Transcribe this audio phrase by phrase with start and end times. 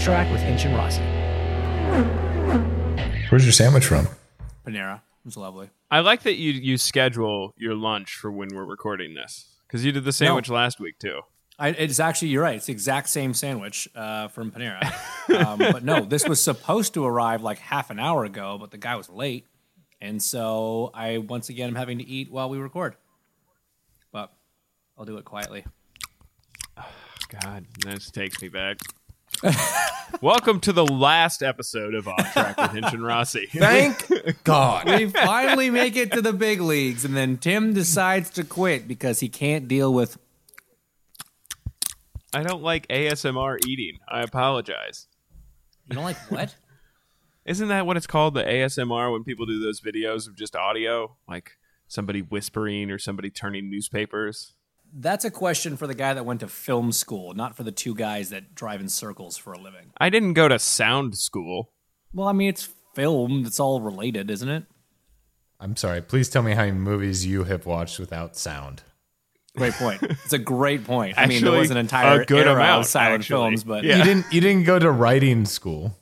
[0.00, 1.02] Track with Hinch and Rossi.
[3.28, 4.08] Where's your sandwich from?
[4.66, 4.96] Panera.
[4.96, 5.68] It was lovely.
[5.90, 9.92] I like that you you schedule your lunch for when we're recording this because you
[9.92, 11.20] did the sandwich last week too.
[11.58, 12.56] I, it's actually you're right.
[12.56, 14.90] It's the exact same sandwich uh, from Panera.
[15.46, 18.78] um, but no, this was supposed to arrive like half an hour ago, but the
[18.78, 19.46] guy was late,
[20.00, 22.96] and so I once again am having to eat while we record.
[24.12, 24.32] But
[24.96, 25.66] I'll do it quietly.
[27.42, 28.78] God, this takes me back.
[30.20, 33.46] Welcome to the last episode of Off Track with Hinch and Rossi.
[33.52, 34.86] Thank God.
[34.86, 39.20] We finally make it to the big leagues, and then Tim decides to quit because
[39.20, 40.18] he can't deal with.
[42.34, 43.98] I don't like ASMR eating.
[44.08, 45.06] I apologize.
[45.88, 46.54] You don't like what?
[47.46, 48.34] Isn't that what it's called?
[48.34, 51.52] The ASMR when people do those videos of just audio, like
[51.88, 54.54] somebody whispering or somebody turning newspapers.
[54.92, 57.94] That's a question for the guy that went to film school, not for the two
[57.94, 59.92] guys that drive in circles for a living.
[59.98, 61.72] I didn't go to sound school.
[62.12, 63.44] Well, I mean, it's film.
[63.46, 64.64] It's all related, isn't it?
[65.60, 66.00] I'm sorry.
[66.00, 68.82] Please tell me how many movies you have watched without sound.
[69.56, 70.02] Great point.
[70.24, 71.18] It's a great point.
[71.18, 73.34] I mean, there was an entire a good era amount, of silent actually.
[73.34, 73.98] films, but Yeah.
[73.98, 74.26] You didn't.
[74.32, 75.96] You didn't go to writing school.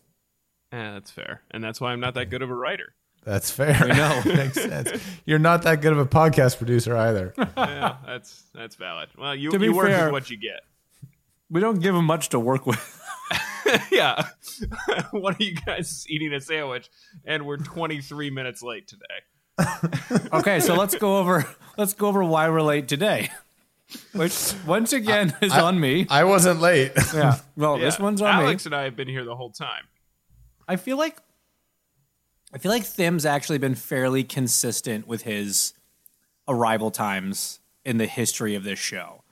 [0.72, 2.94] Yeah, that's fair, and that's why I'm not that good of a writer.
[3.28, 3.74] That's fair.
[3.78, 4.22] I know.
[4.34, 4.90] Makes sense.
[5.26, 7.34] You're not that good of a podcast producer either.
[7.58, 9.10] Yeah, that's that's valid.
[9.18, 10.60] Well, you To be you work fair- with what you get.
[11.50, 12.80] we don't give him much to work with.
[13.90, 14.28] yeah.
[15.10, 16.88] One of you guys is eating a sandwich,
[17.26, 19.98] and we're 23 minutes late today.
[20.32, 21.44] okay, so let's go over
[21.76, 23.28] let's go over why we're late today,
[24.14, 26.06] which once again is on me.
[26.08, 26.92] I wasn't late.
[27.12, 27.40] yeah.
[27.56, 28.46] Well, this one's on Alex me.
[28.46, 29.84] Alex and I have been here the whole time.
[30.66, 31.16] I feel like
[32.52, 35.74] I feel like Tim's actually been fairly consistent with his
[36.46, 39.22] arrival times in the history of this show.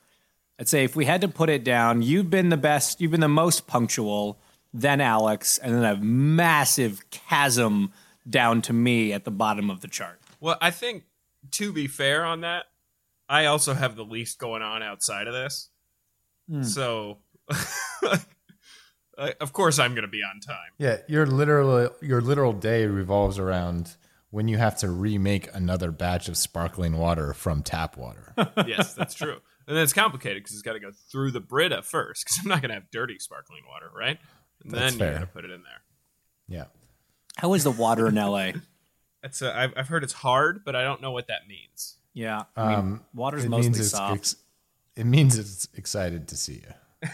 [0.59, 3.21] I'd say if we had to put it down, you've been the best, you've been
[3.21, 4.38] the most punctual,
[4.72, 7.93] then Alex, and then a massive chasm
[8.28, 10.21] down to me at the bottom of the chart.
[10.41, 11.05] Well, I think
[11.53, 12.65] to be fair on that,
[13.28, 15.71] I also have the least going on outside of this.
[16.49, 16.62] Hmm.
[16.62, 17.19] So,
[19.19, 20.71] I- of course, I'm going to be on time.
[20.78, 23.97] yeah, your literal your literal day revolves around
[24.31, 28.34] when you have to remake another batch of sparkling water from tap water.
[28.66, 29.37] Yes, that's true.
[29.69, 32.49] And then it's complicated because it's got to go through the Brita first because I'm
[32.49, 34.19] not going to have dirty sparkling water, right?
[34.62, 35.12] And That's then you fair.
[35.15, 35.81] got to put it in there.
[36.49, 36.65] yeah.
[37.37, 38.53] How is the water in LA?
[39.22, 41.97] It's uh, I've, I've heard it's hard, but I don't know what that means.
[42.15, 42.44] Yeah.
[42.56, 44.15] I mean, Um, water's mostly soft.
[44.15, 44.37] ex-
[44.94, 46.72] it means it's excited to see you.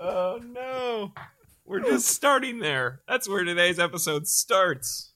[0.00, 1.12] Oh no,
[1.66, 3.00] we're just starting there.
[3.08, 5.12] That's where today's episode starts.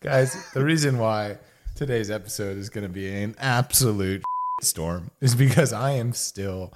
[0.00, 1.38] Guys, the reason why
[1.76, 4.24] today's episode is going to be an absolute
[4.62, 6.72] storm is because I am still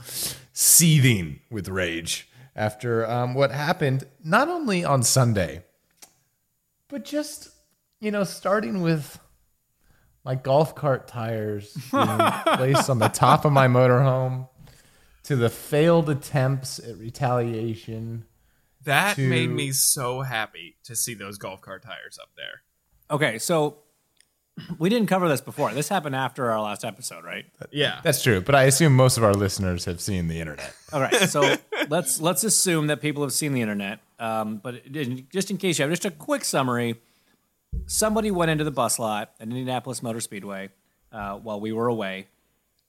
[0.52, 5.64] seething with rage after um, what happened not only on Sunday,
[6.88, 7.48] but just,
[8.00, 9.18] you know, starting with
[10.28, 12.06] my golf cart tires being
[12.56, 14.46] placed on the top of my motorhome
[15.22, 18.26] to the failed attempts at retaliation.
[18.84, 22.60] That To- made me so happy to see those golf cart tires up there.
[23.10, 23.78] Okay, so
[24.78, 25.72] we didn't cover this before.
[25.72, 27.46] This happened after our last episode, right?
[27.70, 30.74] Yeah, That's true, but I assume most of our listeners have seen the internet.
[30.92, 31.54] All right, so
[31.88, 34.00] let's let's assume that people have seen the internet.
[34.18, 36.96] Um, but in- just in case you have just a quick summary,
[37.86, 40.70] somebody went into the bus lot at Indianapolis Motor Speedway
[41.12, 42.28] uh, while we were away,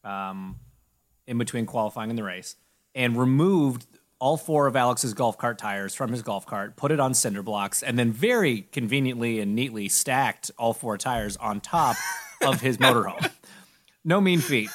[0.04, 0.58] um,
[1.28, 2.56] in between qualifying and the race,
[2.96, 3.86] and removed
[4.20, 7.42] all four of Alex's golf cart tires from his golf cart, put it on cinder
[7.42, 11.96] blocks, and then very conveniently and neatly stacked all four tires on top
[12.46, 13.32] of his motorhome.
[14.04, 14.70] No mean feat.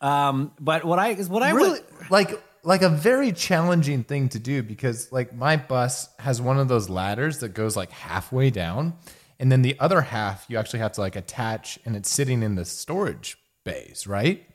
[0.00, 4.38] Um, but what I what I really would like like a very challenging thing to
[4.38, 8.94] do because like my bus has one of those ladders that goes like halfway down
[9.38, 12.54] and then the other half you actually have to like attach and it's sitting in
[12.56, 14.46] the storage bays, right?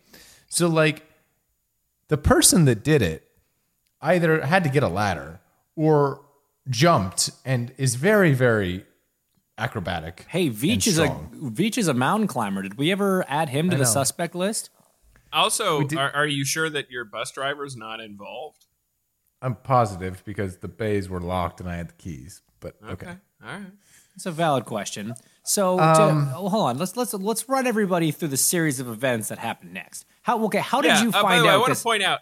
[0.48, 1.04] So like
[2.07, 3.28] the person that did it
[4.02, 5.40] either had to get a ladder
[5.75, 6.22] or
[6.69, 8.86] jumped and is very very
[9.58, 10.25] acrobatic.
[10.28, 11.08] Hey, Veach is a.
[11.08, 12.62] Veach is a mountain climber.
[12.62, 14.69] Did we ever add him to the suspect list?
[15.36, 18.66] Also, did- are, are you sure that your bus driver's not involved?
[19.42, 22.42] I'm positive because the bays were locked and I had the keys.
[22.60, 23.18] But okay.
[23.46, 23.66] All right.
[24.16, 25.14] It's a valid question.
[25.44, 26.78] So, Um, to, oh, hold on.
[26.78, 30.06] Let's let's let's run everybody through the series of events that happened next.
[30.24, 30.60] How okay?
[30.60, 32.20] How did yeah, you uh, by find the way, I want to point out.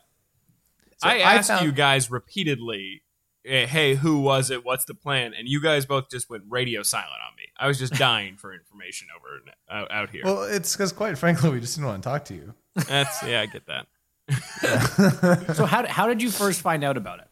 [1.02, 3.04] I I asked found- you guys repeatedly,
[3.44, 4.66] "Hey, who was it?
[4.66, 7.44] What's the plan?" And you guys both just went radio silent on me.
[7.58, 10.22] I was just dying for information over out, out here.
[10.24, 12.54] Well, it's because quite frankly, we just didn't want to talk to you.
[12.88, 13.88] That's yeah, I get that.
[15.56, 17.28] so how how did you first find out about it?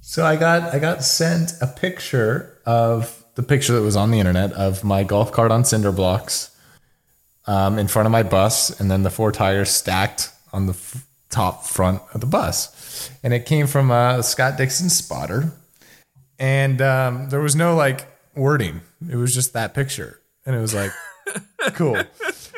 [0.00, 4.18] So I got I got sent a picture of the picture that was on the
[4.18, 6.54] internet of my golf cart on cinder blocks
[7.46, 11.06] um, in front of my bus, and then the four tires stacked on the f-
[11.30, 12.73] top front of the bus,
[13.22, 15.52] and it came from a Scott Dixon spotter,
[16.38, 20.74] and um, there was no like wording; it was just that picture, and it was
[20.74, 20.92] like
[21.74, 22.02] cool.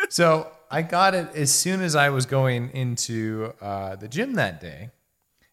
[0.09, 4.61] So I got it as soon as I was going into uh, the gym that
[4.61, 4.91] day.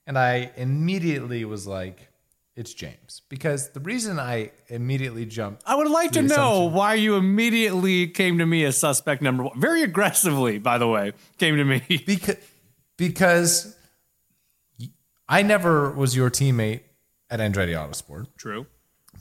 [0.05, 2.09] And I immediately was like,
[2.55, 3.21] it's James.
[3.29, 5.63] Because the reason I immediately jumped.
[5.65, 9.59] I would like to know why you immediately came to me as suspect number one.
[9.59, 11.81] Very aggressively, by the way, came to me.
[12.05, 12.37] Because,
[12.97, 13.75] because
[15.27, 16.81] I never was your teammate
[17.29, 18.65] at Andretti Autosport, True.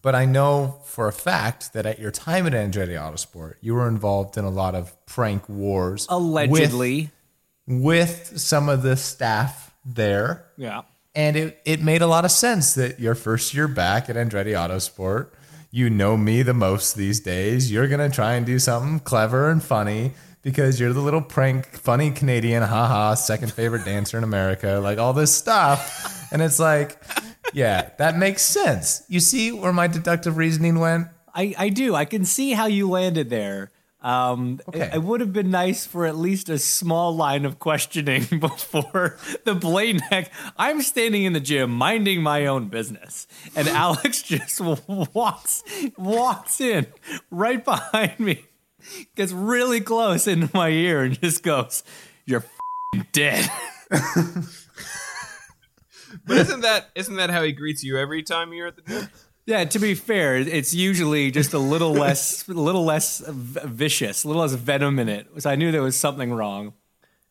[0.03, 3.89] but I know for a fact that at your time at Andretti Autosport, you were
[3.89, 6.03] involved in a lot of prank wars.
[6.03, 7.11] with- Allegedly.
[7.67, 10.47] with some of the staff there.
[10.57, 10.83] yeah.
[11.15, 14.55] And it, it made a lot of sense that your first year back at Andretti
[14.55, 15.29] Autosport,
[15.71, 17.71] you know me the most these days.
[17.71, 20.13] You're going to try and do something clever and funny
[20.43, 25.13] because you're the little prank, funny Canadian, haha, second favorite dancer in America, like all
[25.13, 26.29] this stuff.
[26.33, 26.99] And it's like,
[27.53, 29.03] yeah, that makes sense.
[29.09, 31.09] You see where my deductive reasoning went?
[31.35, 31.95] I, I do.
[31.95, 33.71] I can see how you landed there.
[34.01, 34.81] Um, Okay.
[34.81, 39.17] it, it would have been nice for at least a small line of questioning before
[39.45, 40.33] the blade neck.
[40.57, 45.63] I'm standing in the gym minding my own business, and Alex just walks
[45.97, 46.87] walks in
[47.31, 48.45] right behind me,
[49.17, 51.83] gets really close into my ear, and just goes,
[52.27, 52.45] "You're
[53.13, 53.51] dead."
[56.27, 59.09] But isn't that isn't that how he greets you every time you're at the gym?
[59.47, 64.23] Yeah, to be fair, it's usually just a little less, a little less v- vicious,
[64.23, 65.27] a little less venom in it.
[65.39, 66.75] So I knew there was something wrong.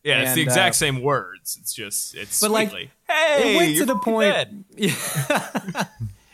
[0.04, 1.58] Yeah, it's the exact uh, same words.
[1.62, 4.34] It's just it's But, like, hey, it went to the point.
[4.76, 5.88] dead."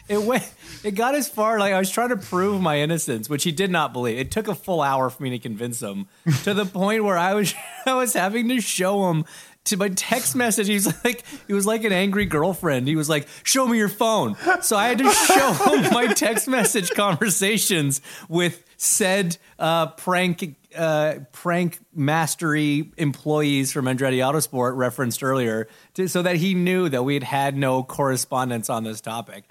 [0.09, 0.49] It went.
[0.83, 3.71] It got as far like I was trying to prove my innocence, which he did
[3.71, 4.17] not believe.
[4.17, 6.07] It took a full hour for me to convince him,
[6.43, 7.53] to the point where I was
[7.85, 9.25] I was having to show him
[9.65, 10.67] to my text message.
[10.67, 12.87] He was like he was like an angry girlfriend.
[12.87, 16.47] He was like, "Show me your phone." So I had to show him my text
[16.47, 25.67] message conversations with said uh, prank uh, prank mastery employees from Andretti Autosport referenced earlier,
[25.95, 29.45] to, so that he knew that we had had no correspondence on this topic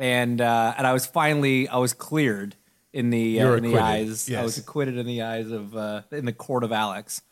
[0.00, 2.56] and uh, and I was finally I was cleared
[2.92, 4.32] in the You uh, were in the acquitted, eyes.
[4.32, 7.22] I was acquitted in the eyes of uh, in the court of Alex.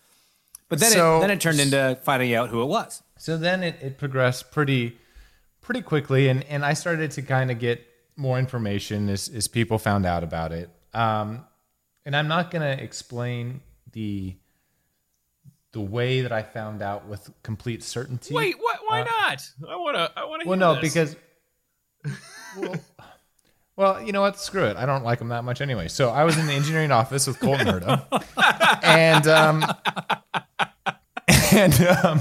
[0.69, 3.03] But then So- it then it turned into finding out who it was.
[3.17, 4.99] So then it, it progressed pretty
[5.61, 7.85] pretty quickly and, and I started to kind of get
[8.17, 10.71] more information as, as people found out about it.
[10.95, 11.45] Um,
[12.05, 13.61] and I'm not gonna explain
[13.93, 14.37] the
[15.73, 18.33] the way that I found out with complete certainty.
[18.35, 18.79] Wait, what?
[18.87, 19.43] Why not?
[19.69, 20.45] I wanna I wanna.
[20.45, 20.83] Uh, Well hear no, this.
[20.83, 21.17] because
[23.77, 24.39] well, you know what?
[24.39, 24.77] Screw it.
[24.77, 25.89] I don't like him that much anyway.
[25.89, 28.05] So I was in the engineering office with Colton Herta.
[28.83, 29.65] and um
[31.53, 32.21] and um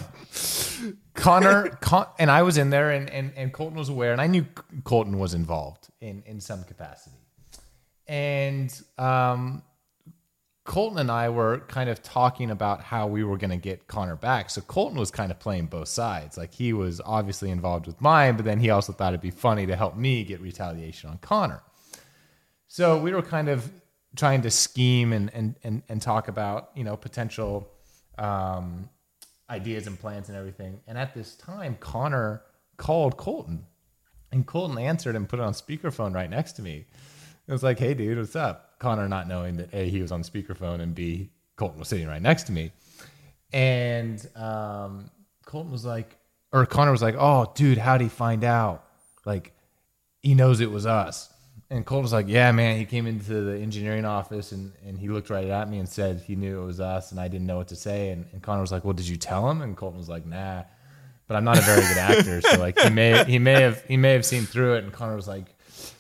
[1.14, 4.28] Connor, Con- and I was in there, and, and, and Colton was aware, and I
[4.28, 4.46] knew
[4.84, 7.18] Colton was involved in, in some capacity.
[8.08, 9.64] And um,
[10.68, 14.18] Colton and I were kind of talking about how we were going to get Connor
[14.18, 14.50] back.
[14.50, 16.38] So Colton was kind of playing both sides.
[16.38, 19.66] Like he was obviously involved with mine, but then he also thought it'd be funny
[19.66, 21.64] to help me get retaliation on Connor.
[22.68, 23.72] So we were kind of
[24.18, 27.70] trying to scheme and and and, and talk about you know potential
[28.18, 28.90] um,
[29.50, 30.82] ideas and plans and everything.
[30.86, 32.42] And at this time, Connor
[32.76, 33.66] called Colton,
[34.34, 36.88] and Colton answered and put it on speakerphone right next to me.
[37.48, 40.24] It was like, "Hey, dude, what's up?" Connor not knowing that a he was on
[40.24, 42.72] speakerphone and b Colton was sitting right next to me,
[43.52, 45.10] and um,
[45.46, 46.18] Colton was like,
[46.52, 48.86] or Connor was like, "Oh, dude, how'd he find out?
[49.26, 49.54] Like,
[50.22, 51.34] he knows it was us."
[51.70, 55.10] And Colton was like, "Yeah, man." He came into the engineering office and, and he
[55.10, 57.58] looked right at me and said he knew it was us, and I didn't know
[57.58, 58.10] what to say.
[58.10, 60.64] And, and Connor was like, "Well, did you tell him?" And Colton was like, "Nah."
[61.28, 63.98] But I'm not a very good actor, so like he may he may have he
[63.98, 64.86] may have seen through it.
[64.86, 65.54] And Connor was like,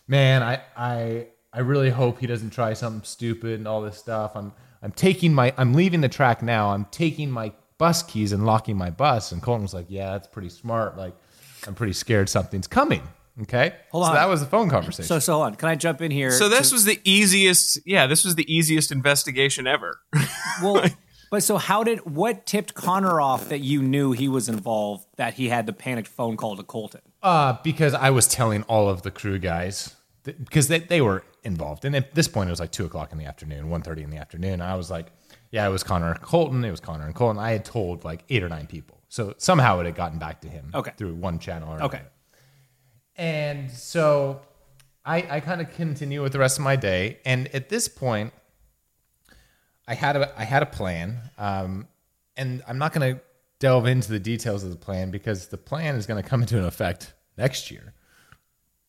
[0.07, 4.33] "Man, I I I really hope he doesn't try something stupid and all this stuff.
[4.35, 6.71] I'm I'm taking my I'm leaving the track now.
[6.71, 9.31] I'm taking my bus keys and locking my bus.
[9.31, 10.97] And Colton was like, Yeah, that's pretty smart.
[10.97, 11.15] Like,
[11.65, 13.01] I'm pretty scared something's coming.
[13.43, 13.75] Okay.
[13.91, 14.15] Hold so on.
[14.15, 15.05] that was the phone conversation.
[15.05, 15.55] So, so hold on.
[15.55, 16.31] Can I jump in here?
[16.31, 17.79] So this to- was the easiest.
[17.85, 19.99] Yeah, this was the easiest investigation ever.
[20.63, 20.83] well,
[21.29, 25.05] but so how did what tipped Connor off that you knew he was involved?
[25.17, 27.01] That he had the panicked phone call to Colton.
[27.21, 29.96] Uh, because I was telling all of the crew guys that,
[30.33, 31.85] because they, they were involved.
[31.85, 34.17] And at this point, it was like two o'clock in the afternoon, 1.30 in the
[34.17, 34.61] afternoon.
[34.61, 35.07] I was like,
[35.51, 36.63] yeah, it was Connor and Colton.
[36.65, 37.37] It was Connor and Colton.
[37.39, 39.01] I had told like eight or nine people.
[39.09, 40.91] So somehow it had gotten back to him Okay.
[40.97, 42.01] through one channel or Okay.
[43.15, 44.41] And so
[45.05, 47.19] I, I kind of continue with the rest of my day.
[47.25, 48.33] And at this point,
[49.87, 51.87] I had a I had a plan, um,
[52.35, 53.21] and I'm not going to
[53.59, 56.57] delve into the details of the plan because the plan is going to come into
[56.57, 57.93] an effect next year.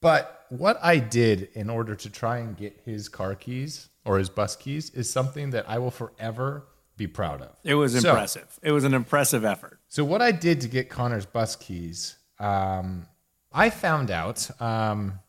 [0.00, 4.28] But what I did in order to try and get his car keys or his
[4.30, 7.50] bus keys is something that I will forever be proud of.
[7.64, 8.58] It was So- impressive.
[8.62, 9.80] it was an impressive effort.
[9.88, 13.06] so what I did to get Connor's bus keys, um,
[13.52, 15.20] I found out, um,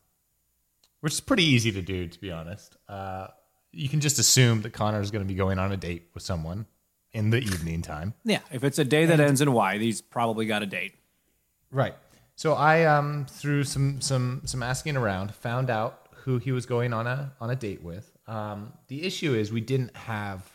[1.01, 2.75] which is pretty easy to do, to be honest.
[2.87, 3.27] Uh,
[3.71, 6.23] you can just assume that Connor is going to be going on a date with
[6.23, 6.65] someone
[7.13, 8.13] in the evening time.
[8.23, 10.95] Yeah, if it's a day that ends in Y, he's probably got a date.
[11.71, 11.95] Right.
[12.39, 16.93] So I, um, through some some some asking around, found out who he was going
[16.93, 18.09] on a on a date with.
[18.27, 20.49] Um, the issue is we didn't have.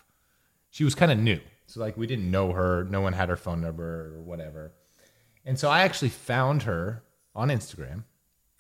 [0.71, 2.85] She was kind of new, so like we didn't know her.
[2.85, 4.73] No one had her phone number or whatever.
[5.45, 7.03] And so I actually found her
[7.35, 8.05] on Instagram,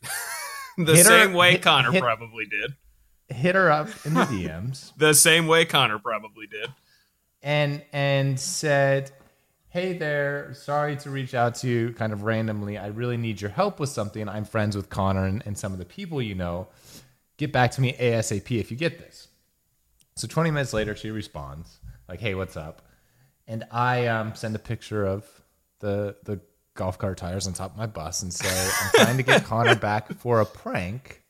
[0.76, 2.74] the Hit her- same way hit- Connor hit- probably did.
[3.34, 6.68] hit her up in the DMs, The same way Connor probably did.
[7.42, 9.12] and and said,
[9.74, 12.78] "Hey there, sorry to reach out to you kind of randomly.
[12.78, 14.28] I really need your help with something.
[14.28, 16.68] I'm friends with Connor and, and some of the people you know.
[17.38, 19.26] Get back to me ASAP if you get this."
[20.14, 22.82] So 20 minutes later, she responds like, "Hey, what's up?"
[23.48, 25.28] And I um, send a picture of
[25.80, 26.38] the the
[26.74, 29.74] golf cart tires on top of my bus and say, "I'm trying to get Connor
[29.74, 31.24] back for a prank.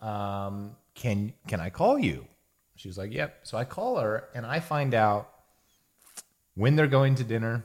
[0.00, 2.28] Um, can can I call you?"
[2.76, 5.30] She was like, "Yep." So I call her and I find out
[6.54, 7.64] when they're going to dinner,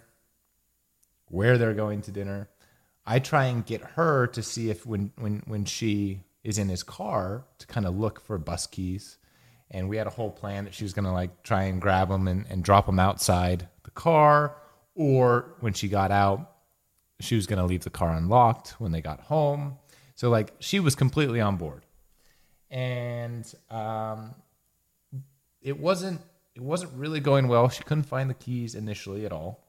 [1.29, 2.49] where they're going to dinner.
[3.05, 6.83] I try and get her to see if when when when she is in his
[6.83, 9.17] car to kind of look for bus keys.
[9.69, 12.27] And we had a whole plan that she was gonna like try and grab them
[12.27, 14.55] and, and drop them outside the car,
[14.95, 16.51] or when she got out,
[17.19, 19.77] she was gonna leave the car unlocked when they got home.
[20.15, 21.85] So like she was completely on board,
[22.71, 24.35] and um,
[25.61, 26.21] it wasn't
[26.55, 27.69] it wasn't really going well.
[27.69, 29.66] She couldn't find the keys initially at all.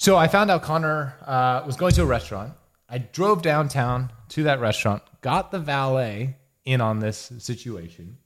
[0.00, 2.54] So I found out Connor uh, was going to a restaurant.
[2.88, 8.16] I drove downtown to that restaurant, got the valet in on this situation,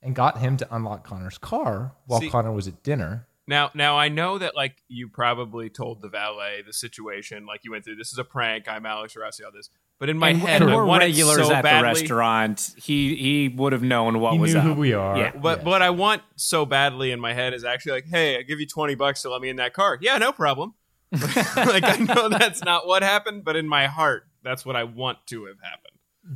[0.00, 3.26] and got him to unlock Connor's car while See- Connor was at dinner.
[3.48, 7.72] Now, now I know that like you probably told the valet the situation, like you
[7.72, 7.96] went through.
[7.96, 8.68] This is a prank.
[8.68, 9.42] I'm Alex Rossi.
[9.42, 11.80] All this, but in my and, head, and I we're it regulars so at badly,
[11.80, 12.74] the restaurant.
[12.76, 14.66] He he would have known what He was knew up.
[14.66, 15.18] who we are.
[15.18, 15.32] Yeah.
[15.36, 15.66] But Yes.
[15.66, 18.66] what I want so badly in my head is actually like, hey, I give you
[18.66, 19.98] twenty bucks to let me in that car.
[20.00, 20.74] Yeah, no problem.
[21.56, 25.18] like I know that's not what happened, but in my heart, that's what I want
[25.28, 25.94] to have happened.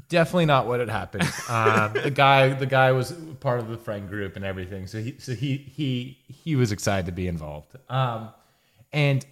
[0.08, 1.24] Definitely not what had happened.
[1.48, 5.16] Um, the guy, the guy was part of the friend group and everything, so he,
[5.18, 7.74] so he, he, he was excited to be involved.
[7.88, 8.28] Um,
[8.92, 9.24] and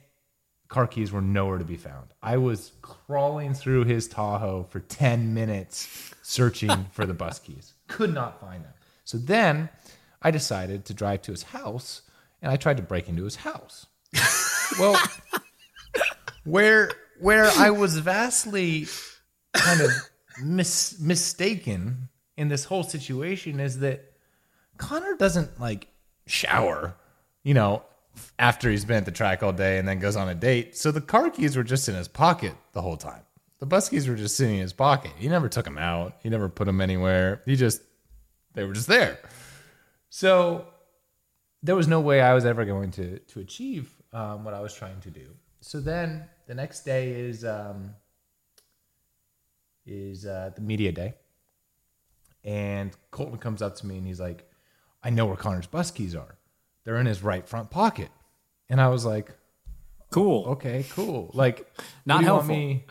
[0.69, 2.09] car keys were nowhere to be found.
[2.23, 7.75] I was crawling through his Tahoe for ten minutes searching for the bus keys.
[7.89, 8.73] Could not find them.
[9.05, 9.69] So then
[10.23, 12.03] I decided to drive to his house,
[12.43, 13.87] and I tried to break into his house.
[14.79, 15.01] Well,
[16.45, 18.87] where where I was vastly
[19.55, 19.91] kind of
[20.43, 24.13] mis- mistaken in this whole situation is that
[24.77, 25.89] Connor doesn't like
[26.27, 26.95] shower,
[27.43, 27.83] you know,
[28.39, 30.77] after he's been at the track all day and then goes on a date.
[30.77, 33.23] So the car keys were just in his pocket the whole time.
[33.59, 35.13] The bus keys were just sitting in his pocket.
[35.17, 36.17] He never took them out.
[36.23, 37.41] He never put them anywhere.
[37.47, 37.81] He just
[38.53, 39.19] they were just there.
[40.11, 40.67] So
[41.63, 44.75] there was no way I was ever going to to achieve um, what I was
[44.75, 45.27] trying to do.
[45.61, 47.95] So then the next day is um,
[49.87, 51.15] is uh, the media day,
[52.45, 54.49] and Colton comes up to me and he's like,
[55.03, 56.37] "I know where Connor's bus keys are.
[56.85, 58.09] They're in his right front pocket."
[58.69, 59.31] And I was like,
[60.11, 60.45] Cool.
[60.47, 61.31] "Okay, cool.
[61.35, 61.67] Like,
[62.07, 62.57] Not what do you want helpful.
[62.57, 62.85] me?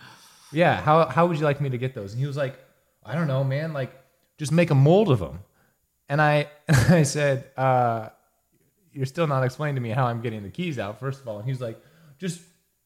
[0.51, 0.81] Yeah.
[0.81, 2.57] How how would you like me to get those?" And he was like,
[3.05, 3.73] "I don't know, man.
[3.73, 3.91] Like,
[4.37, 5.39] just make a mold of them."
[6.09, 8.09] And I I said, uh,
[8.95, 11.37] "You're still not explaining to me how I'm getting the keys out." First of all,
[11.39, 11.79] and he's like,
[12.17, 12.41] "Just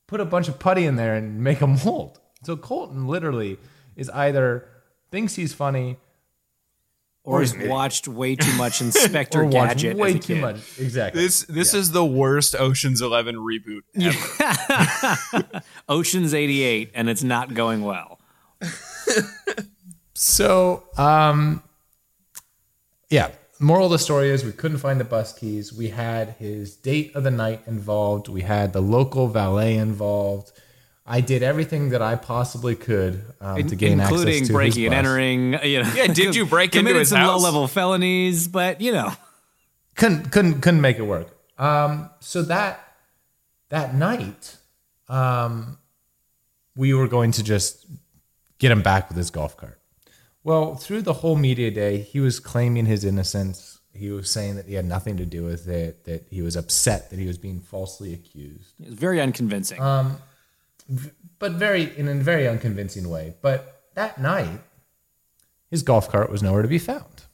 [0.07, 3.57] put a bunch of putty in there and make a mold." So Colton literally
[3.95, 4.65] is either
[5.11, 5.97] thinks he's funny
[7.23, 7.71] or has an idiot.
[7.71, 9.97] watched way too much Inspector Gadget.
[9.97, 10.41] way too kid.
[10.41, 10.57] much.
[10.79, 11.21] Exactly.
[11.21, 13.81] This this is the worst Ocean's Eleven reboot.
[14.01, 15.61] ever.
[15.89, 18.19] Ocean's 88, and it's not going well.
[20.13, 21.63] So, um,
[23.09, 23.31] yeah.
[23.61, 25.73] Moral of the story is we couldn't find the bus keys.
[25.73, 28.29] We had his date of the night involved.
[28.29, 30.51] We had the local valet involved.
[31.05, 34.41] I did everything that I possibly could um, to gain access to the event.
[34.41, 35.53] including breaking his and entering.
[35.69, 37.41] You know, Yeah, did you break into committed his some house?
[37.41, 38.47] low-level felonies?
[38.47, 39.11] But you know,
[39.95, 41.35] Couldn't couldn't couldn't make it work.
[41.57, 42.79] Um, so that
[43.69, 44.55] that night,
[45.09, 45.79] um,
[46.75, 47.85] we were going to just
[48.59, 49.78] get him back with his golf cart.
[50.49, 53.81] Well, through the whole media day, he was claiming his innocence.
[53.93, 57.11] He was saying that he had nothing to do with it, that he was upset
[57.11, 59.79] that he was being falsely accused, It was very unconvincing.
[59.79, 60.15] Uh,
[61.37, 63.35] but very in a very unconvincing way.
[63.43, 64.61] But that night,
[65.69, 67.25] his golf cart was nowhere to be found.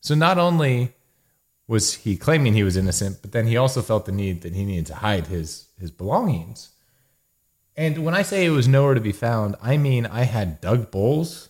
[0.00, 0.94] So not only
[1.68, 4.64] was he claiming he was innocent, but then he also felt the need that he
[4.64, 6.70] needed to hide his his belongings.
[7.76, 10.90] And when I say it was nowhere to be found, I mean I had Doug
[10.90, 11.47] Boles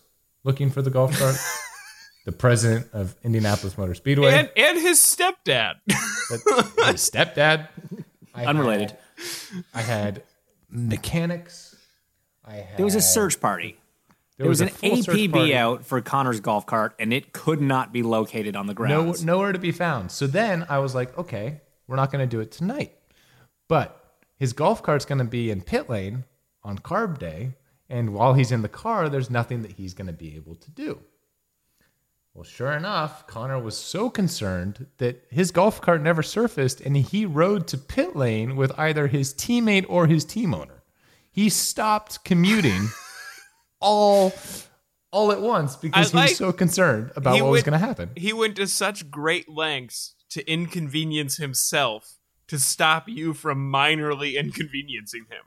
[0.48, 1.36] looking for the golf cart,
[2.24, 5.74] the president of Indianapolis Motor Speedway, and and his stepdad.
[5.86, 7.68] but his stepdad.
[8.34, 8.90] I Unrelated.
[8.90, 8.98] had-
[9.74, 10.22] I had
[10.70, 11.76] mechanics.
[12.44, 13.76] I had, there was a search party.
[14.36, 17.92] There There was, a an APB out for Connor's golf cart, and it could not
[17.92, 20.12] be located on the No, nowhere to be found.
[20.12, 22.92] So then I was like, okay, we're not going to do it tonight.
[23.66, 24.00] But
[24.36, 26.22] his golf cart's going to be in pit lane
[26.62, 27.54] on carb day.
[27.88, 30.70] And while he's in the car, there's nothing that he's going to be able to
[30.70, 31.00] do.
[32.34, 37.26] Well, sure enough, Connor was so concerned that his golf cart never surfaced and he
[37.26, 40.84] rode to pit lane with either his teammate or his team owner.
[41.30, 42.88] He stopped commuting
[43.80, 44.32] all
[45.10, 48.10] all at once because he was so concerned about what was going to happen.
[48.14, 52.18] He went to such great lengths to inconvenience himself
[52.48, 55.42] to stop you from minorly inconveniencing him.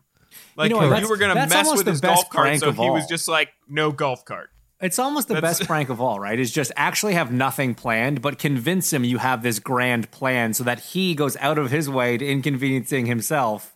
[0.56, 3.06] Like know you, were gonna mess with his best golf cart, so of he was
[3.08, 4.50] just like, no golf cart.
[4.82, 6.40] It's almost the That's- best prank of all, right?
[6.40, 10.64] Is just actually have nothing planned, but convince him you have this grand plan so
[10.64, 13.76] that he goes out of his way to inconveniencing himself.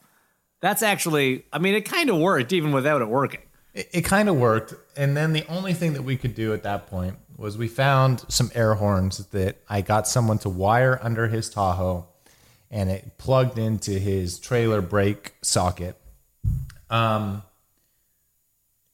[0.62, 3.42] That's actually, I mean, it kind of worked even without it working.
[3.76, 4.74] it, it kind of worked.
[4.98, 8.24] And then the only thing that we could do at that point was we found
[8.30, 12.08] some air horns that I got someone to wire under his Tahoe
[12.72, 15.98] and it plugged into his trailer brake socket.
[16.90, 17.44] Um,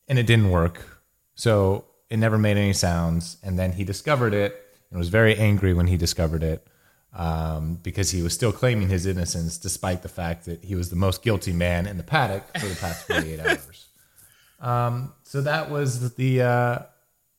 [0.08, 1.02] and it didn't work.
[1.36, 3.38] So it never made any sounds.
[3.44, 6.68] And then he discovered it and was very angry when he discovered it
[7.14, 10.96] um, because he was still claiming his innocence despite the fact that he was the
[10.96, 13.88] most guilty man in the paddock for the past 48 hours.
[14.60, 16.80] Um, so that was the uh,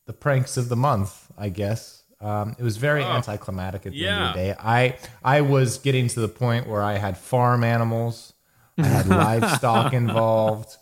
[0.07, 2.03] the pranks of the month, I guess.
[2.20, 4.55] Um, it was very anticlimactic at the end of the day.
[4.59, 8.33] I I was getting to the point where I had farm animals,
[8.83, 9.07] I had
[9.40, 10.77] livestock involved.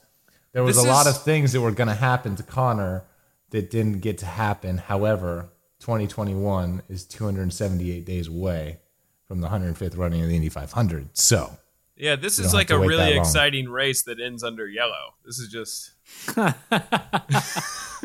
[0.53, 3.05] There was This a lot is- of things that were going to happen to Connor
[3.51, 4.79] that didn't get to happen.
[4.79, 8.79] However, 2021 is 278 days away
[9.27, 11.09] from the 105th running of the Indy 500.
[11.17, 11.57] So
[11.97, 15.15] Yeah, this is like a to wait that really exciting race that ends under yellow.
[15.25, 15.93] This is just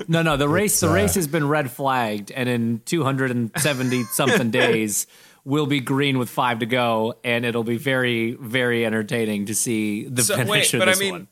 [0.08, 4.52] No, no, the race, the uh, race has been red flagged, and in 270 something
[4.52, 5.08] days,
[5.46, 10.06] will be green with five to go, and it'll be very, very entertaining to see
[10.08, 10.74] the so, finish wait.
[10.74, 11.28] of But I this mean, one.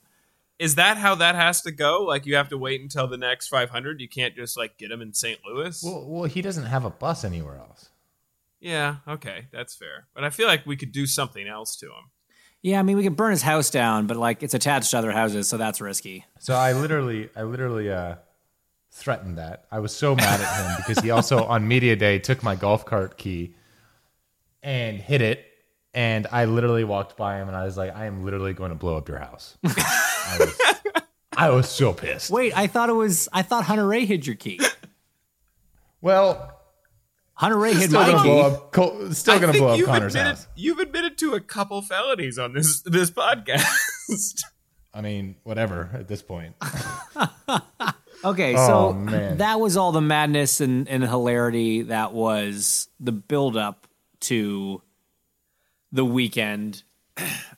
[0.59, 2.03] is that how that has to go?
[2.03, 3.99] Like you have to wait until the next 500.
[3.99, 5.39] You can't just like get him in St.
[5.45, 5.81] Louis.
[5.83, 7.89] well, well, he doesn't have a bus anywhere else.
[8.61, 10.07] yeah, okay, that's fair.
[10.13, 12.11] But I feel like we could do something else to him.
[12.61, 15.11] Yeah, I mean, we could burn his house down, but like it's attached to other
[15.11, 16.23] houses, so that's risky.
[16.39, 18.15] So I literally, I literally uh,
[18.91, 19.65] threatened that.
[19.71, 22.85] I was so mad at him because he also on media day took my golf
[22.85, 23.55] cart key
[24.63, 25.45] and hit it,
[25.93, 28.75] and I literally walked by him and I was like, I am literally going to
[28.75, 29.57] blow up your house.
[29.65, 30.59] I, was,
[31.37, 32.31] I was so pissed.
[32.31, 33.29] Wait, I thought it was.
[33.33, 34.59] I thought Hunter-Reay hid your key.
[36.01, 36.59] Well,
[37.35, 38.41] Hunter-Reay hid still my key.
[38.41, 38.71] up.
[38.71, 40.47] Col- Still gonna blow up Connor's admitted, house.
[40.55, 44.43] You've admitted to a couple felonies on this this podcast.
[44.93, 46.55] I mean, whatever at this point.
[48.25, 49.39] Okay, Oh, so man.
[49.39, 53.85] that was all the madness and, and hilarity that was the build up
[54.23, 54.81] to
[55.91, 56.83] the weekend.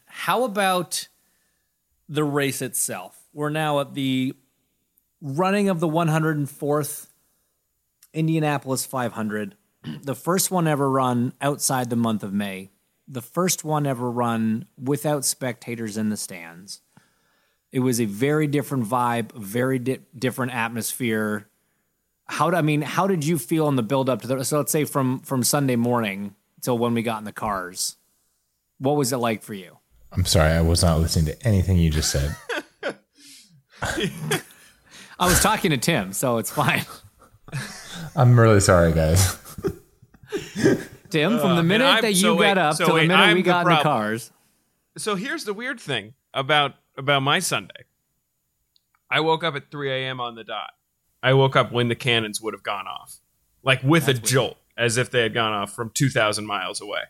[0.06, 1.08] How about
[2.10, 3.19] the race itself?
[3.34, 4.34] We're now at the
[5.21, 7.08] running of the 104th
[8.13, 9.56] Indianapolis 500,
[10.04, 12.71] the first one ever run outside the month of May,
[13.08, 16.82] the first one ever run without spectators in the stands.
[17.71, 21.49] It was a very different vibe, very di- different atmosphere.
[22.25, 24.45] how I mean, how did you feel in the build up to the?
[24.45, 27.95] So let's say from from Sunday morning till when we got in the cars,
[28.80, 29.78] what was it like for you?
[30.12, 32.36] I'm sorry, I was not listening to anything you just said.
[33.82, 36.86] I was talking to Tim, so it's fine.
[38.15, 39.38] I'm really sorry, guys.
[41.10, 43.01] Tim, from the uh, minute I'm- that you so got wait, up so till the
[43.01, 44.32] minute I'm we the got in the cars,
[44.97, 47.86] So here's the weird thing about about my Sunday.
[49.12, 50.19] I woke up at 3 a.m.
[50.19, 50.71] on the dot.
[51.21, 53.19] I woke up when the cannons would have gone off,
[53.63, 57.02] like with a jolt, as if they had gone off from 2,000 miles away.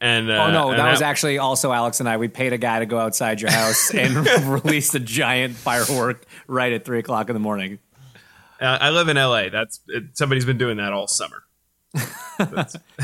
[0.00, 2.16] And uh, oh no, and that was actually also Alex and I.
[2.16, 4.16] We paid a guy to go outside your house and
[4.64, 7.78] release a giant firework right at three o'clock in the morning.
[8.60, 9.48] Uh, I live in LA.
[9.48, 11.44] That's it, somebody's been doing that all summer.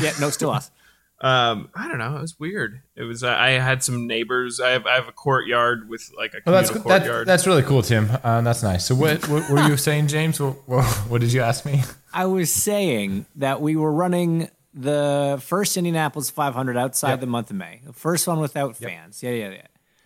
[0.01, 0.71] Yeah, no, still us.
[1.21, 2.15] Um, I don't know.
[2.17, 2.81] It was weird.
[2.95, 3.23] It was.
[3.23, 4.61] Uh, I had some neighbors.
[4.61, 4.85] I have.
[4.85, 8.09] I have a courtyard with like a Well, that's communal that, that's really cool, Tim.
[8.23, 8.85] Uh, that's nice.
[8.85, 10.39] So, what, what were you saying, James?
[10.39, 11.83] What, what, what did you ask me?
[12.13, 17.19] I was saying that we were running the first Indianapolis 500 outside Yep.
[17.19, 19.21] the month of May, the first one without fans.
[19.21, 19.61] Yeah, yeah, yeah.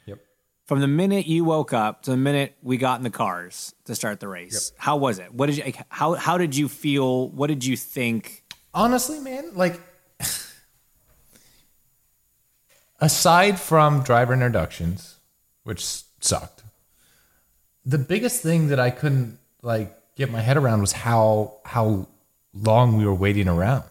[0.07, 0.19] Yep.
[0.65, 3.93] From the minute you woke up to the minute we got in the cars to
[3.93, 5.31] start the race, how was it?
[5.33, 5.63] What did you?
[5.65, 7.29] like, How how did you feel?
[7.29, 8.43] What did you think?
[8.73, 9.79] Honestly, man, like
[13.03, 15.17] aside from driver introductions,
[15.63, 15.83] which
[16.21, 16.63] sucked,
[17.85, 22.07] the biggest thing that I couldn't like get my head around was how how
[22.53, 23.83] long we were waiting around.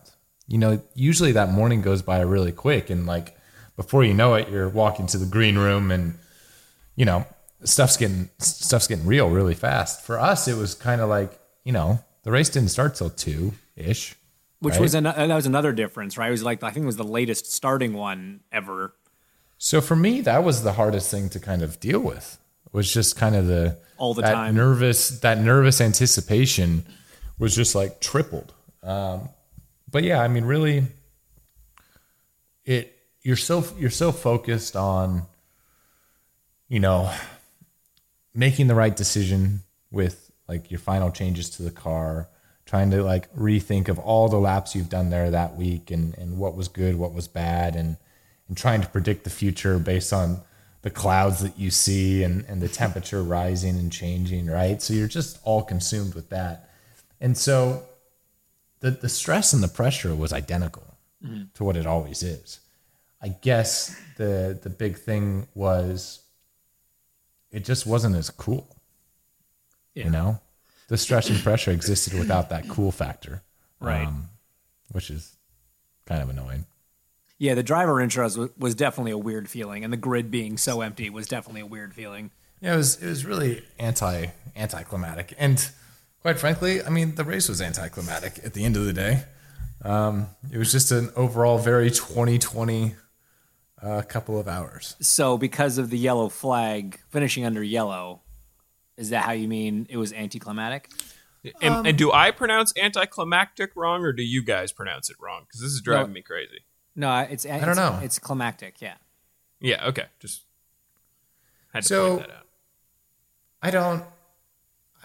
[0.49, 3.37] You know, usually that morning goes by really quick and like
[3.77, 6.19] before you know it, you're walking to the green room and
[6.97, 7.27] you know,
[7.65, 10.03] stuff's getting stuff's getting real really fast.
[10.03, 14.15] For us, it was kind of like, you know, the race didn't start till 2-ish.
[14.61, 14.81] Which Right.
[14.81, 16.29] was an, that was another difference, right?
[16.29, 18.95] It was like I think it was the latest starting one ever.
[19.65, 22.37] So for me, that was the hardest thing to kind of deal with.
[22.73, 24.57] Was just kind of the All the that time.
[24.57, 26.85] nervous that nervous anticipation
[27.39, 28.53] was just like tripled.
[28.83, 29.29] Um,
[29.89, 30.89] but yeah, I mean, really,
[32.65, 35.27] it you're so you're so focused on,
[36.67, 37.15] you know,
[38.35, 39.61] making the right decision
[39.93, 42.29] with like your final changes to the car,
[42.67, 46.37] trying to like rethink of all the laps you've done there that week and and
[46.37, 47.97] what was good, what was bad, and
[48.53, 50.43] and trying to predict the future based on
[50.83, 54.83] the clouds that you see and and the temperature rising and changing, right?
[54.83, 56.69] So you're just all consumed with that,
[57.19, 57.85] and so
[58.81, 60.83] the the stress and the pressure was identical
[61.55, 62.61] to what it always is.
[63.23, 66.21] I guess the the big thing was
[67.51, 68.69] it just wasn't as cool.
[69.95, 70.41] You know,
[70.89, 73.41] the stress and pressure existed without that cool factor,
[73.81, 74.07] Right.
[74.07, 74.29] Um,
[74.91, 75.37] which is
[76.05, 76.67] kind of annoying.
[77.43, 80.81] Yeah, the driver intros was, was definitely a weird feeling, and the grid being so
[80.81, 82.31] empty was definitely a weird feeling.
[82.61, 85.69] Yeah, it was it was really anti anticlimactic, and
[86.21, 89.25] quite frankly, I mean the race was anticlimactic at the end of the day.
[89.85, 92.95] Um, it was just an overall very 2020
[93.83, 94.95] uh, couple of hours.
[95.01, 98.21] So, because of the yellow flag finishing under yellow,
[98.97, 100.91] is that how you mean it was anticlimactic?
[101.61, 105.43] and, Um, and do I pronounce anticlimactic wrong, or do you guys pronounce it wrong?
[105.49, 106.61] Because this is driving me crazy.
[106.95, 108.01] No, it's I don't know.
[108.03, 108.81] It's climactic.
[108.81, 108.95] Yeah.
[109.61, 109.87] Yeah.
[109.89, 110.05] Okay.
[110.21, 110.43] Just
[111.73, 112.47] had to So- point that out.
[113.65, 114.03] I don't.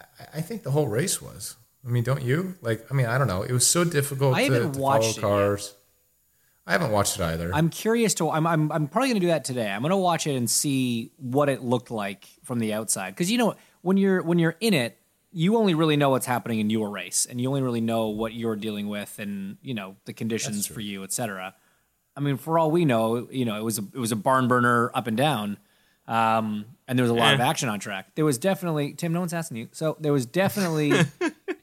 [0.00, 1.56] I, I think the whole race was.
[1.86, 2.56] I mean, don't you?
[2.60, 3.42] Like, I mean, I don't know.
[3.42, 5.46] It was so difficult I to, haven't to watched it follow yet.
[5.46, 5.74] cars.
[6.66, 7.54] I haven't watched it either.
[7.54, 8.28] I'm curious to.
[8.30, 8.46] I'm.
[8.46, 8.70] I'm.
[8.72, 9.70] I'm probably going to do that today.
[9.70, 13.10] I'm going to watch it and see what it looked like from the outside.
[13.14, 14.98] Because you know, when you're when you're in it,
[15.32, 18.34] you only really know what's happening in your race, and you only really know what
[18.34, 21.54] you're dealing with, and you know the conditions for you, etc.
[22.18, 24.48] I mean, for all we know, you know, it was a it was a barn
[24.48, 25.56] burner up and down,
[26.08, 28.16] um, and there was a lot of action on track.
[28.16, 29.12] There was definitely Tim.
[29.12, 29.68] No one's asking you.
[29.70, 30.92] So there was definitely,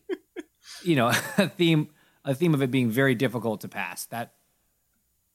[0.83, 1.89] you know, a theme
[2.23, 4.05] a theme of it being very difficult to pass.
[4.05, 4.31] That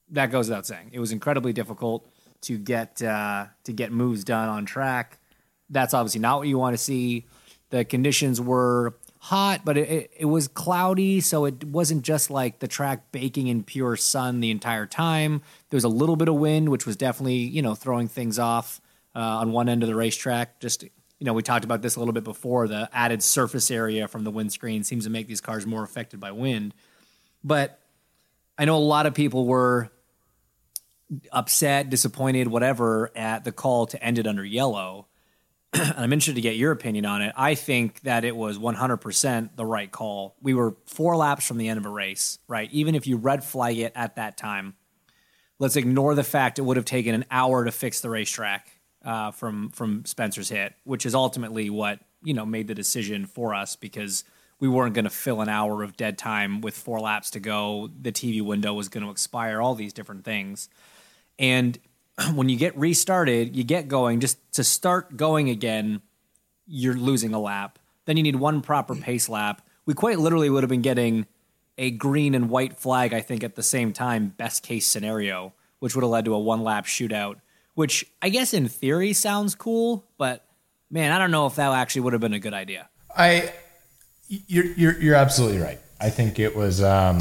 [0.09, 0.88] that goes without saying.
[0.92, 2.09] It was incredibly difficult
[2.42, 5.18] to get uh, to get moves done on track.
[5.68, 7.26] That's obviously not what you want to see.
[7.68, 12.59] The conditions were hot, but it, it, it was cloudy, so it wasn't just like
[12.59, 15.42] the track baking in pure sun the entire time.
[15.68, 18.80] There was a little bit of wind, which was definitely you know throwing things off
[19.14, 20.59] uh, on one end of the racetrack.
[20.59, 22.66] Just you know, we talked about this a little bit before.
[22.66, 26.33] The added surface area from the windscreen seems to make these cars more affected by
[26.33, 26.72] wind.
[27.44, 27.78] But
[28.56, 29.90] I know a lot of people were
[31.30, 35.06] upset, disappointed, whatever, at the call to end it under yellow.
[35.72, 37.33] and I'm interested to get your opinion on it.
[37.37, 40.37] I think that it was 100% the right call.
[40.42, 42.70] We were four laps from the end of a race, right?
[42.72, 44.74] Even if you red flag it at that time,
[45.59, 49.30] let's ignore the fact it would have taken an hour to fix the racetrack uh,
[49.30, 53.76] from from Spencer's hit, which is ultimately what you know made the decision for us
[53.76, 54.24] because
[54.59, 57.88] we weren't going to fill an hour of dead time with four laps to go.
[58.00, 60.68] The TV window was going to expire, all these different things.
[61.38, 61.78] And
[62.35, 66.02] when you get restarted, you get going, just to start going again,
[66.66, 67.78] you're losing a lap.
[68.06, 69.62] Then you need one proper pace lap.
[69.87, 71.26] We quite literally would have been getting
[71.78, 75.94] a green and white flag, I think, at the same time, best case scenario, which
[75.94, 77.37] would have led to a one lap shootout,
[77.74, 80.44] which I guess in theory sounds cool, but
[80.90, 82.88] man, I don't know if that actually would have been a good idea.
[83.16, 83.52] I,
[84.28, 85.80] you're you're you're absolutely right.
[86.00, 87.18] I think it was um,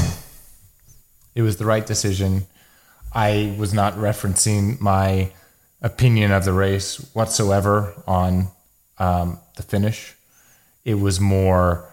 [1.35, 2.45] it was the right decision.
[3.13, 5.31] I was not referencing my
[5.81, 8.49] opinion of the race whatsoever on
[8.97, 10.15] um, the finish.
[10.85, 11.85] It was more.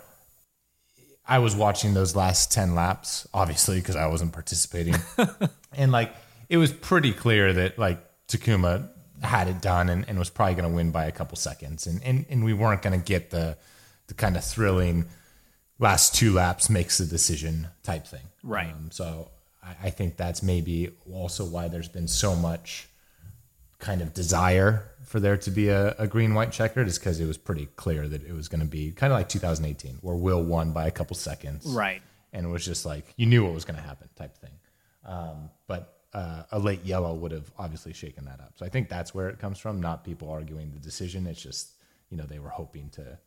[1.29, 4.95] I was watching those last ten laps, obviously, because I wasn't participating,
[5.73, 6.15] and like
[6.49, 7.99] it was pretty clear that like
[8.29, 8.89] Takuma
[9.23, 12.03] had it done and, and was probably going to win by a couple seconds, and
[12.05, 13.57] and, and we weren't going to get the
[14.07, 15.07] the kind of thrilling
[15.79, 18.73] last two laps makes the decision type thing, Right.
[18.73, 19.29] Um, so
[19.67, 22.89] I, I think that's maybe also why there's been so much
[23.79, 27.27] kind of desire for there to be a, a green white checkered is because it
[27.27, 30.43] was pretty clear that it was going to be kind of like 2018 where Will
[30.43, 32.03] won by a couple seconds, Right.
[32.33, 34.51] And it was just like you knew what was going to happen type thing.
[35.05, 38.53] Um, but uh, a late yellow would have obviously shaken that up.
[38.57, 39.81] So I think that's where it comes from.
[39.81, 41.27] Not people arguing the decision.
[41.27, 41.71] It's just
[42.11, 43.19] you know they were hoping to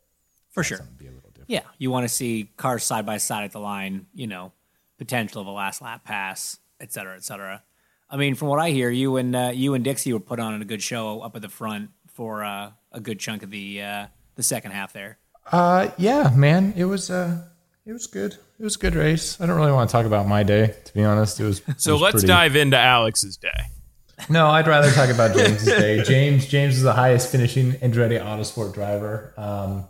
[0.50, 0.80] For sure.
[0.98, 1.50] be a little different.
[1.50, 4.52] Yeah, you want to see cars side by side at the line, you know,
[5.00, 7.64] potential of a last lap pass, et cetera, et cetera.
[8.12, 10.62] I mean, from what I hear, you and uh, you and Dixie were put on
[10.62, 14.06] a good show up at the front for uh, a good chunk of the uh,
[14.36, 15.18] the second half there.
[15.52, 17.42] Uh, yeah, man, it was uh,
[17.86, 18.34] it was good.
[18.60, 19.40] It was a good race.
[19.40, 21.40] I don't really want to talk about my day, to be honest.
[21.40, 23.50] It was it So was let's pretty- dive into Alex's day.
[24.28, 26.04] No, I'd rather talk about James's day.
[26.04, 29.86] James James is the highest finishing Andretti Autosport driver, um,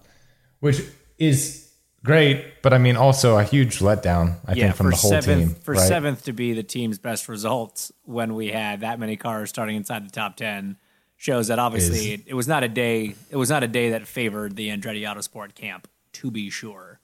[0.59, 0.81] which
[1.17, 1.68] is
[2.03, 4.37] great, but I mean also a huge letdown.
[4.45, 5.63] I Yeah, think from the whole seventh team.
[5.63, 5.87] for right?
[5.87, 10.05] seventh to be the team's best results when we had that many cars starting inside
[10.05, 10.77] the top ten
[11.17, 13.15] shows that obviously it, it was not a day.
[13.29, 16.99] It was not a day that favored the Andretti Autosport camp, to be sure.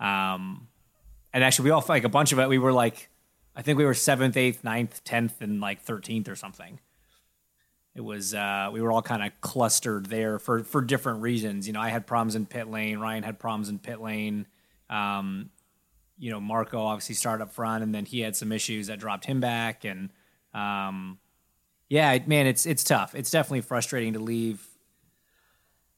[0.00, 0.68] Um,
[1.32, 2.48] and actually, we all like a bunch of it.
[2.48, 3.08] We were like,
[3.54, 6.80] I think we were seventh, eighth, ninth, tenth, and like thirteenth or something.
[7.96, 11.66] It was uh, we were all kind of clustered there for for different reasons.
[11.66, 12.98] You know, I had problems in pit lane.
[12.98, 14.46] Ryan had problems in pit lane.
[14.90, 15.50] Um,
[16.18, 19.24] you know, Marco obviously started up front, and then he had some issues that dropped
[19.24, 19.84] him back.
[19.84, 20.10] And
[20.52, 21.18] um,
[21.88, 23.14] yeah, man, it's it's tough.
[23.14, 24.66] It's definitely frustrating to leave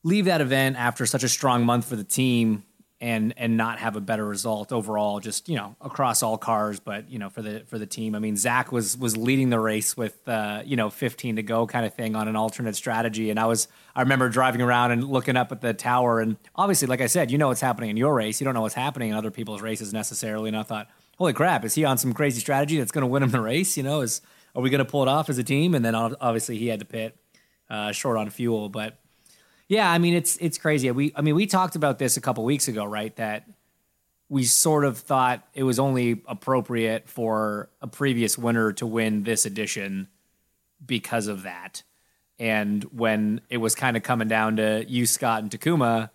[0.04, 2.62] leave that event after such a strong month for the team
[3.00, 7.08] and and not have a better result overall just you know across all cars but
[7.08, 8.14] you know for the for the team.
[8.14, 11.66] I mean zach was was leading the race with uh you know 15 to go
[11.66, 13.30] kind of thing on an alternate strategy.
[13.30, 16.20] And i was i remember driving around and looking up at the tower.
[16.20, 18.40] And obviously like i said you know what's happening in your race.
[18.40, 20.48] You don't know what's happening in other people's races necessarily.
[20.48, 23.22] And i thought holy crap is he on some crazy strategy that's going to win
[23.22, 23.76] him the race?
[23.76, 24.20] You know is
[24.56, 25.74] are we going to pull it off as a team?
[25.74, 27.16] And then obviously he had to pit
[27.70, 28.68] uh, short on fuel.
[28.68, 28.98] But
[29.68, 30.90] yeah, I mean it's it's crazy.
[30.90, 33.14] We I mean we talked about this a couple weeks ago, right?
[33.16, 33.46] That
[34.28, 39.46] we sort of thought it was only appropriate for a previous winner to win this
[39.46, 40.08] edition
[40.84, 41.82] because of that.
[42.38, 46.10] And when it was kind of coming down to you, Scott, and Takuma,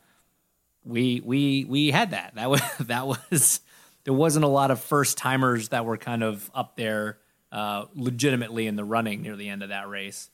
[0.83, 2.33] we we we had that.
[2.35, 3.61] That was that was
[4.03, 7.19] there wasn't a lot of first timers that were kind of up there
[7.51, 10.29] uh, legitimately in the running near the end of that race.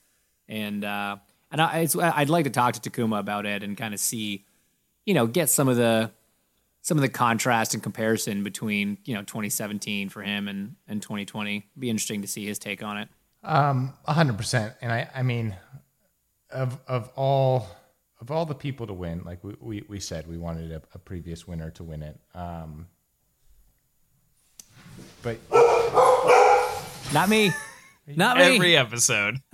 [0.48, 1.18] And uh,
[1.52, 4.46] and I, it's, I'd like to talk to Takuma about it and kind of see,
[5.06, 6.12] you know, get some of the
[6.82, 11.68] some of the contrast and comparison between you know 2017 for him and and 2020.
[11.78, 13.10] Be interesting to see his take on it.
[13.44, 14.74] Um, a hundred percent.
[14.82, 15.56] And I, I mean,
[16.52, 17.68] of of all
[18.22, 21.00] of all the people to win, like we, we, we said, we wanted a, a
[21.00, 22.20] previous winner to win it.
[22.36, 22.88] Um,
[25.24, 25.38] but
[27.14, 27.52] Not me.
[28.08, 28.56] Not me.
[28.56, 29.38] Every episode.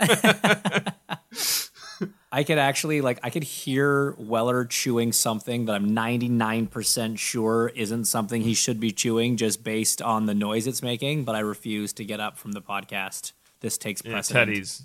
[2.32, 8.06] I could actually like I could hear Weller chewing something that I'm 99% sure isn't
[8.06, 11.92] something he should be chewing just based on the noise it's making, but I refuse
[11.94, 13.32] to get up from the podcast.
[13.60, 14.48] This takes Yeah, precedent.
[14.48, 14.84] Teddy's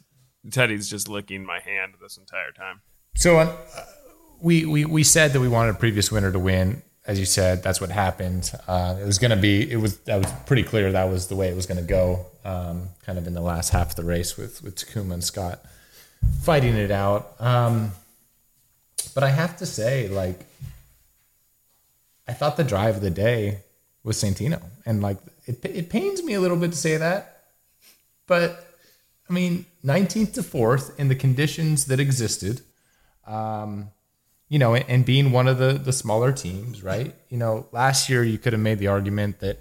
[0.50, 2.82] Teddy's just licking my hand this entire time.
[3.16, 3.56] so uh,
[4.42, 6.82] we, we we said that we wanted a previous winner to win.
[7.08, 8.52] As you said, that's what happened.
[8.68, 9.70] Uh, it was going to be.
[9.70, 10.92] It was that was pretty clear.
[10.92, 12.28] That was the way it was going to go.
[12.46, 15.64] Um, kind of in the last half of the race with with Takuma and Scott
[16.42, 17.36] fighting it out.
[17.40, 17.92] Um,
[19.14, 20.46] but I have to say, like,
[22.28, 23.60] I thought the drive of the day
[24.04, 27.44] was Santino, and like it, it pains me a little bit to say that,
[28.28, 28.68] but
[29.30, 32.62] I mean, 19th to fourth in the conditions that existed.
[33.26, 33.90] Um,
[34.50, 37.16] you know, and being one of the the smaller teams, right?
[37.30, 39.60] You know, last year you could have made the argument that,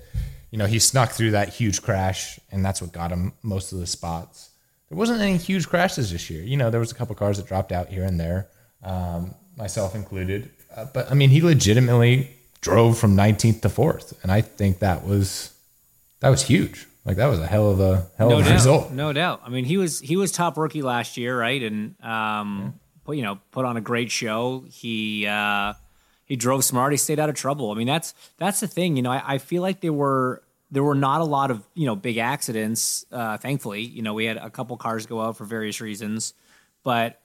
[0.50, 3.78] you know, he snuck through that huge crash, and that's what got him most of
[3.78, 4.49] the spots.
[4.90, 6.42] There wasn't any huge crashes this year.
[6.42, 8.48] You know, there was a couple cars that dropped out here and there,
[8.82, 10.50] um, myself included.
[10.74, 15.06] Uh, but I mean, he legitimately drove from 19th to fourth, and I think that
[15.06, 15.52] was
[16.20, 16.86] that was huge.
[17.04, 18.90] Like that was a hell of a hell no of a doubt, result.
[18.90, 19.42] no doubt.
[19.44, 21.62] I mean, he was he was top rookie last year, right?
[21.62, 22.74] And um,
[23.04, 24.64] put you know put on a great show.
[24.68, 25.74] He uh,
[26.26, 26.92] he drove smart.
[26.92, 27.70] He stayed out of trouble.
[27.70, 28.96] I mean, that's that's the thing.
[28.96, 31.86] You know, I, I feel like there were there were not a lot of you
[31.86, 33.04] know big accidents.
[33.10, 36.34] Uh, thankfully, you know, we had a couple cars go out for various reasons,
[36.82, 37.20] but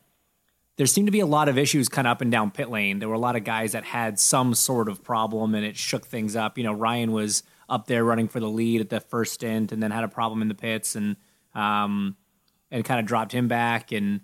[0.78, 3.00] there seemed to be a lot of issues kind of up and down pit lane.
[3.00, 6.06] There were a lot of guys that had some sort of problem, and it shook
[6.06, 6.58] things up.
[6.58, 9.82] You know, Ryan was up there running for the lead at the first stint, and
[9.82, 11.16] then had a problem in the pits, and
[11.54, 12.18] um,
[12.72, 13.92] and kind of dropped him back.
[13.92, 14.22] And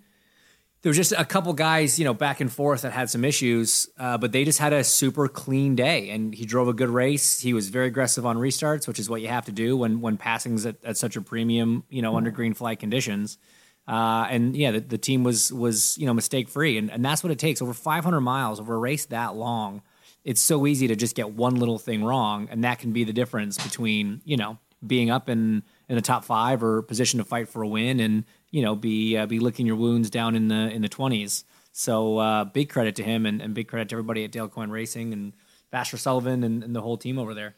[0.82, 3.88] there was just a couple guys, you know, back and forth that had some issues,
[3.98, 6.10] uh, but they just had a super clean day.
[6.10, 7.40] And he drove a good race.
[7.40, 10.16] He was very aggressive on restarts, which is what you have to do when when
[10.16, 13.38] passing's at, at such a premium, you know, under green flag conditions.
[13.86, 17.22] Uh, and yeah, the, the team was was you know mistake free, and and that's
[17.22, 19.82] what it takes over 500 miles over a race that long.
[20.24, 23.12] It's so easy to just get one little thing wrong, and that can be the
[23.12, 27.48] difference between you know being up in in the top five or position to fight
[27.48, 30.70] for a win, and you know be uh, be licking your wounds down in the
[30.70, 31.42] in the 20s.
[31.72, 34.70] So uh, big credit to him, and, and big credit to everybody at Dale Coyne
[34.70, 35.32] Racing and
[35.72, 37.56] Vasser Sullivan and, and the whole team over there.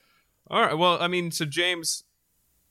[0.49, 0.79] All right.
[0.79, 2.05] Well, I mean, so James,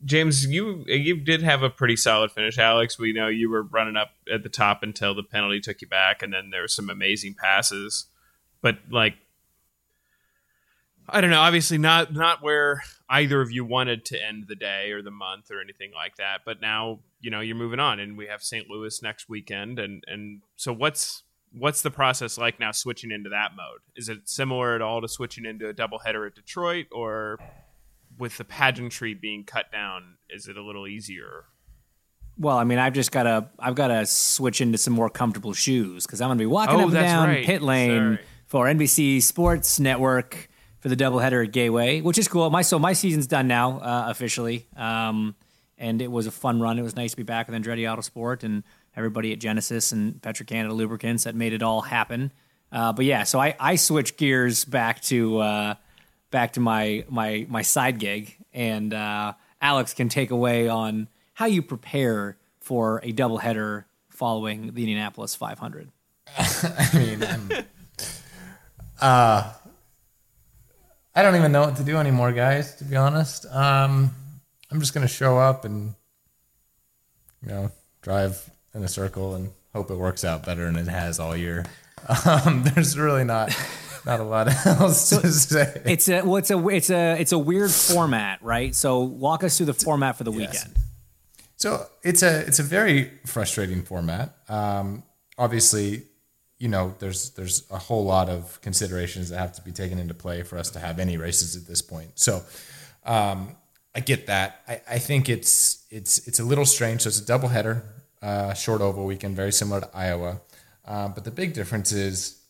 [0.06, 2.98] James, you you did have a pretty solid finish, Alex.
[2.98, 6.24] We know you were running up at the top until the penalty took you back,
[6.24, 8.06] and then there were some amazing passes.
[8.62, 9.16] But like,
[11.10, 11.42] I don't know.
[11.42, 15.52] Obviously, not not where either of you wanted to end the day or the month
[15.52, 16.42] or anything like that.
[16.46, 18.70] But now you know you're moving on, and we have St.
[18.70, 23.52] Louis next weekend, and and so what's what's the process like now switching into that
[23.56, 23.80] mode?
[23.96, 27.40] Is it similar at all to switching into a doubleheader at Detroit, or
[28.20, 31.46] with the pageantry being cut down, is it a little easier?
[32.38, 35.54] Well, I mean, I've just got to I've got to switch into some more comfortable
[35.54, 37.46] shoes because I'm going to be walking Oh, up and down right.
[37.46, 38.20] pit lane Sorry.
[38.48, 42.50] for NBC Sports Network for the doubleheader at Gateway, which is cool.
[42.50, 45.36] My so my season's done now uh, officially, um,
[45.84, 46.80] and it was a fun run.
[46.80, 48.64] It was nice to be back with Andretti Autosport and
[48.96, 52.32] everybody at Genesis and Petro Canada Lubricants that made it all happen.
[52.72, 55.76] Uh, but yeah, so I, I switched gears back to uh,
[56.32, 61.48] back to my my my side gig, and uh, Alex can take away on how
[61.48, 65.90] you prepare for a doubleheader following the Indianapolis 500.
[66.38, 67.50] I mean, I'm,
[69.02, 69.52] uh,
[71.14, 72.76] I don't even know what to do anymore, guys.
[72.76, 74.12] To be honest, um,
[74.74, 75.94] I'm just gonna show up and
[77.44, 81.20] you know drive in a circle and hope it works out better than it has
[81.20, 81.64] all year.
[82.26, 83.56] Um, there's really not
[84.04, 85.80] not a lot else to say.
[85.86, 88.74] It's a well, it's a it's a it's a weird format, right?
[88.74, 90.74] So walk us through the format for the weekend.
[91.56, 94.36] So it's a it's a very frustrating format.
[94.50, 95.04] Um,
[95.38, 96.02] obviously,
[96.58, 100.16] you know there's there's a whole lot of considerations that have to be taken into
[100.16, 102.14] play for us to have any races at this point.
[102.16, 102.42] So
[103.06, 103.56] um,
[103.96, 104.62] I get that.
[104.68, 107.02] I, I think it's it's it's a little strange.
[107.02, 107.84] So it's a doubleheader,
[108.22, 110.42] uh, short oval weekend, very similar to Iowa.
[110.86, 112.42] Uh, but the big difference is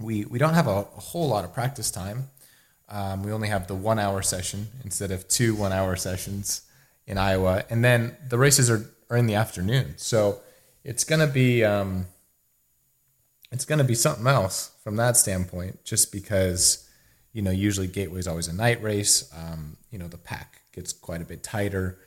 [0.00, 2.28] we we don't have a, a whole lot of practice time.
[2.88, 6.62] Um, we only have the one hour session instead of two one hour sessions
[7.06, 9.94] in Iowa, and then the races are, are in the afternoon.
[9.96, 10.40] So
[10.84, 12.06] it's gonna be um,
[13.52, 16.88] it's gonna be something else from that standpoint, just because
[17.32, 19.32] you know usually Gateway is always a night race.
[19.34, 21.98] Um, you know the pack gets quite a bit tighter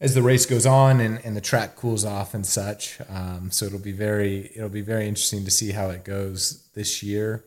[0.00, 2.98] as the race goes on and, and the track cools off and such.
[3.08, 7.02] Um, so it'll be very it'll be very interesting to see how it goes this
[7.02, 7.44] year.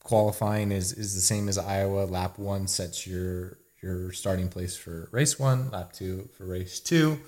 [0.00, 2.04] Qualifying is is the same as Iowa.
[2.04, 5.70] Lap one sets your your starting place for race one.
[5.70, 7.18] Lap two for race two.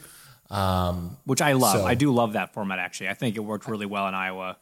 [0.49, 1.73] Um, Which I love.
[1.81, 2.79] So- I do love that format.
[2.79, 4.57] Actually, I think it worked really well in Iowa.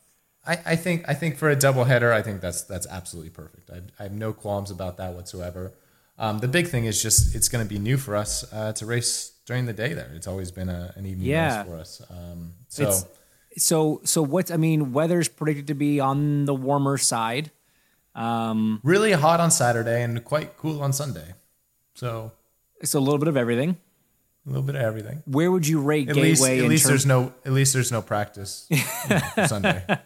[0.46, 3.68] I, I think I think for a doubleheader, I think that's that's absolutely perfect.
[3.70, 5.74] I, I have no qualms about that whatsoever.
[6.18, 8.86] Um, the big thing is just it's going to be new for us uh, to
[8.86, 9.92] race during the day.
[9.92, 11.58] There, it's always been a, an evening Yeah.
[11.58, 12.02] race for us.
[12.10, 13.04] Um, so It's-
[13.58, 17.50] So so what's I mean, weather's predicted to be on the warmer side.
[18.14, 21.34] really hot on Saturday and quite cool on Sunday.
[21.94, 22.32] So
[22.80, 23.76] It's a little bit of everything.
[24.46, 25.22] a little bit of everything.
[25.26, 27.90] Where would you rate At Gateway least, at least terms- there's no at least there's
[27.92, 28.78] no practice you
[29.10, 29.84] know, Sunday.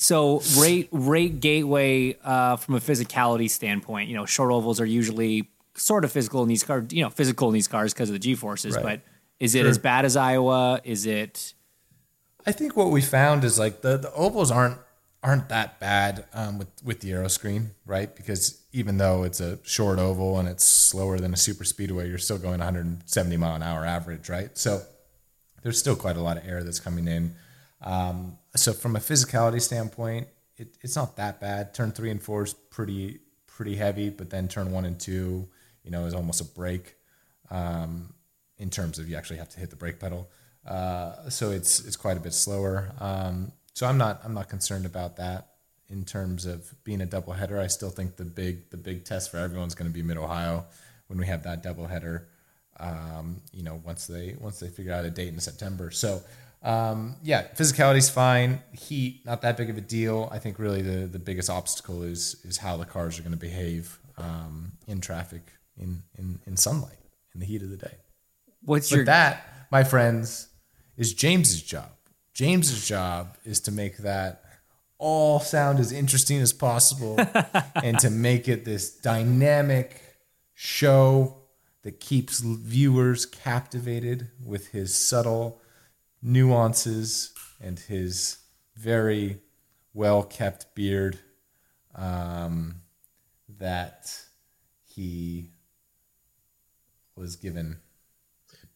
[0.00, 4.08] So rate rate Gateway uh, from a physicality standpoint.
[4.08, 6.92] You know, short ovals are usually sort of physical in these cars.
[6.92, 8.76] You know, physical in these cars because of the G forces.
[8.76, 8.82] Right.
[8.84, 9.00] But
[9.40, 9.68] is it Sure.
[9.68, 10.80] as bad as Iowa?
[10.84, 11.52] Is it?
[12.46, 14.78] I think what we found is like the, the ovals aren't
[15.24, 18.14] aren't that bad um, with with the aero screen, right?
[18.14, 22.18] Because even though it's a short oval and it's slower than a super speedway, you're
[22.18, 24.56] still going 170 mile an hour average, right?
[24.56, 24.82] So
[25.64, 27.34] there's still quite a lot of air that's coming in.
[27.80, 31.74] Um, so from a physicality standpoint, it, it's not that bad.
[31.74, 35.48] Turn three and four is pretty pretty heavy, but then turn one and two,
[35.82, 36.94] you know, is almost a break
[37.50, 38.12] um,
[38.58, 40.28] in terms of you actually have to hit the brake pedal.
[40.66, 42.92] Uh, so it's it's quite a bit slower.
[43.00, 45.48] Um, so I'm not I'm not concerned about that
[45.88, 47.58] in terms of being a double header.
[47.58, 50.66] I still think the big the big test for everyone's going to be Mid Ohio
[51.06, 52.28] when we have that double header.
[52.80, 55.90] Um, you know, once they once they figure out a date in September.
[55.90, 56.22] So
[56.62, 58.62] um, yeah, physicality's fine.
[58.72, 60.28] Heat not that big of a deal.
[60.32, 63.38] I think really the the biggest obstacle is is how the cars are going to
[63.38, 66.98] behave um, in traffic in, in in sunlight
[67.34, 67.94] in the heat of the day.
[68.62, 70.48] What's But your that, my friends,
[70.96, 71.90] is James's job.
[72.34, 74.42] James's job is to make that
[74.98, 77.16] all sound as interesting as possible
[77.76, 80.02] and to make it this dynamic
[80.54, 81.36] show
[81.82, 85.60] that keeps viewers captivated with his subtle
[86.22, 88.38] nuances and his
[88.76, 89.40] very
[89.94, 91.18] well kept beard
[91.94, 92.82] um,
[93.58, 94.22] that
[94.84, 95.50] he
[97.16, 97.78] was given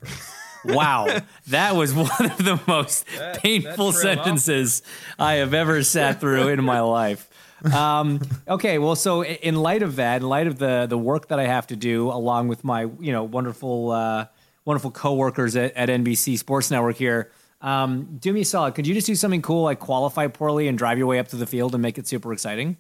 [0.65, 1.07] wow?
[1.49, 4.01] That was one of the most painful trailed off.
[4.01, 4.83] sentences
[5.19, 7.29] I have ever sat through in my life.
[7.73, 11.39] Um, okay, well, so in light of that, in light of the the work that
[11.39, 14.27] I have to do, along with my you know wonderful uh,
[14.65, 17.31] wonderful coworkers at, at NBC Sports Network here.
[17.61, 18.75] Um, do me a solid.
[18.75, 21.37] Could you just do something cool like qualify poorly and drive your way up to
[21.37, 22.77] the field and make it super exciting?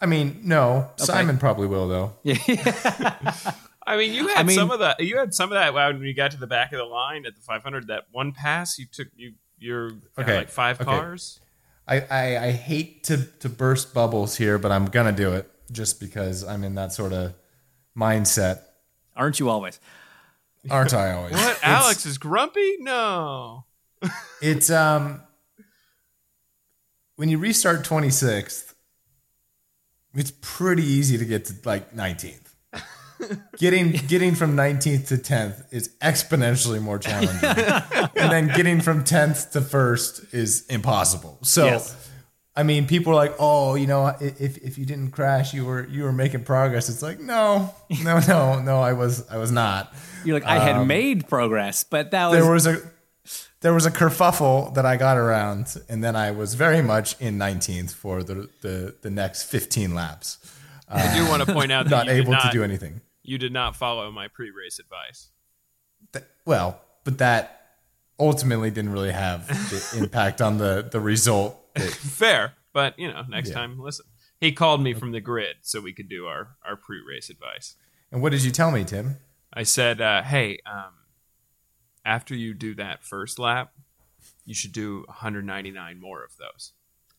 [0.00, 0.90] I mean, no.
[0.96, 2.12] Simon probably will though.
[3.86, 5.00] I mean, you had mean- some of that.
[5.00, 7.34] You had some of that when you got to the back of the line at
[7.34, 7.86] the 500.
[7.86, 10.90] That one pass you took, you you're Okay, like five okay.
[10.90, 11.40] cars.
[11.88, 16.00] I, I, I hate to, to burst bubbles here, but I'm gonna do it just
[16.00, 17.34] because I'm in that sort of
[17.96, 18.60] mindset.
[19.16, 19.80] Aren't you always?
[20.70, 21.32] Aren't I always?
[21.32, 21.58] What?
[21.62, 22.76] Alex is grumpy?
[22.80, 23.64] No.
[24.42, 25.22] It's um
[27.16, 28.74] when you restart 26th,
[30.14, 32.40] it's pretty easy to get to like 19th.
[33.58, 37.48] getting getting from 19th to 10th is exponentially more challenging.
[38.16, 41.38] and then getting from 10th to 1st is impossible.
[41.42, 42.10] So Yes.
[42.56, 45.86] I mean, people are like, "Oh, you know, if if you didn't crash, you were
[45.88, 47.74] you were making progress." It's like, "No.
[48.02, 49.92] No, no, no, I was I was not."
[50.24, 52.80] You're like I had made progress, but that was Um, there was a
[53.60, 57.38] there was a kerfuffle that I got around, and then I was very much in
[57.38, 60.38] 19th for the the, the next 15 laps,
[60.88, 63.00] I do want to point out that not you did able not, to do anything.
[63.22, 65.30] You did not follow my pre-race advice.
[66.12, 67.52] Th- Well, but that
[68.18, 71.60] ultimately didn't really have the impact on the the result.
[71.76, 73.54] That, Fair, but you know, next Yeah.
[73.56, 74.06] time, listen.
[74.38, 77.76] He called me from the grid so we could do our our pre-race advice.
[78.12, 79.16] and what did you tell me, Tim?
[79.52, 80.92] I said, uh, "Hey, um,
[82.04, 83.72] after you do that first lap,
[84.44, 86.72] you should do 199 more of those."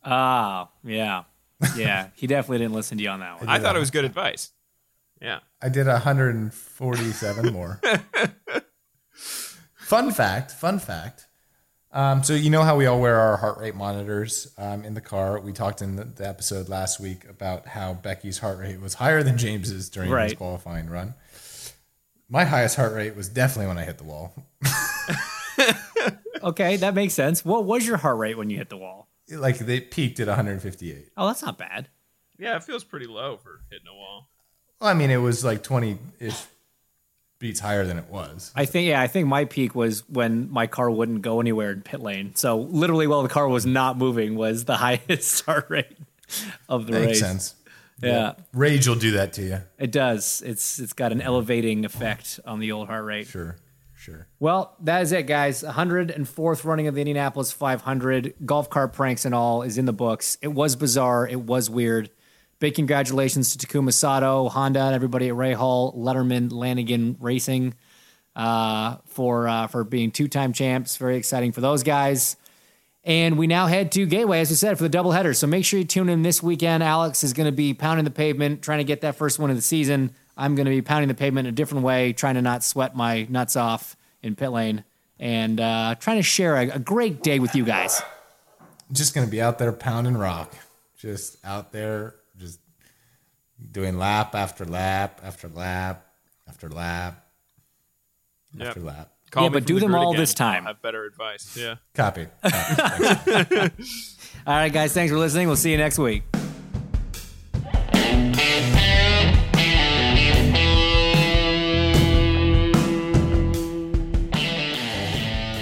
[0.04, 1.24] ah yeah
[1.76, 2.10] yeah.
[2.16, 3.50] He definitely didn't listen to you on that one.
[3.50, 4.52] I thought it was good advice.
[5.20, 5.40] Yeah.
[5.60, 7.82] I did 147 more.
[9.76, 11.27] fun fact, fun fact.
[11.92, 15.02] Um, so you know how we all wear our heart rate monitors um, in the
[15.02, 15.40] car.
[15.40, 19.24] We talked in the, the episode last week about how Becky's heart rate was higher
[19.24, 21.14] than James's during his qualifying run.
[22.30, 24.34] My highest heart rate was definitely when I hit the wall.
[26.44, 27.44] Okay, that makes sense.
[27.44, 29.08] What was your heart rate when you hit the wall?
[29.30, 31.10] Like they peaked at 158.
[31.18, 31.90] Oh, that's not bad.
[32.38, 34.30] Yeah, it feels pretty low for hitting a wall.
[34.80, 36.42] Well, I mean, it was like 20 ish
[37.40, 38.52] beats higher than it was.
[38.56, 41.82] I think yeah, I think my peak was when my car wouldn't go anywhere in
[41.82, 42.34] pit lane.
[42.36, 45.98] So literally, while the car was not moving, was the highest start rate
[46.70, 47.02] of the race.
[47.02, 47.30] That Makes race.
[47.30, 47.56] sense.
[48.00, 49.58] Yeah, Rage will do that to you.
[49.80, 50.44] it does.
[50.46, 53.26] It's it's got an elevating effect on the old heart rate.
[53.26, 53.56] Sure,
[53.96, 54.28] sure.
[54.40, 55.64] Well, that is it, guys.
[55.64, 58.36] 104th running of the Indianapolis 500.
[58.46, 60.38] Golf cart pranks and all is in the books.
[60.44, 61.28] It was bizarre.
[61.28, 62.12] It was weird.
[62.60, 67.76] Big congratulations to Takuma Sato, Honda, and everybody at Rahal, Letterman, Lanigan Racing
[68.36, 70.98] uh, for uh, for being two time champs.
[70.98, 72.36] Very exciting for those guys.
[73.04, 75.34] And we now head to Gateway, as we said, for the doubleheader.
[75.34, 76.84] So make sure you tune in this weekend.
[76.84, 79.56] Alex is going to be pounding the pavement, trying to get that first one of
[79.56, 80.14] the season.
[80.36, 82.98] I'm going to be pounding the pavement in a different way, trying to not sweat
[82.98, 84.84] my nuts off in pit lane
[85.20, 88.02] and uh, trying to share a, a great day with you guys.
[88.92, 90.54] just gonna be out there pounding rock,
[90.98, 92.16] just out there,
[93.72, 96.06] doing lap after lap after lap
[96.48, 97.24] after lap
[98.58, 98.68] Yep.
[98.68, 99.12] after lap.
[99.30, 100.22] Call Yeah, but do the them all again.
[100.22, 100.64] this time.
[100.68, 101.56] I'll have better advice.
[101.58, 101.76] Yeah.
[101.94, 102.28] Copy.
[102.44, 103.72] Copy.
[104.48, 105.48] All right, guys, thanks for listening.
[105.48, 106.24] We'll see you next week.